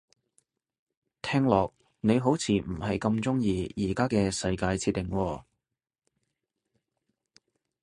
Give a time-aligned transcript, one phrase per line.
[1.21, 5.43] 聽落你好似唔係咁鍾意而家嘅世界設定喎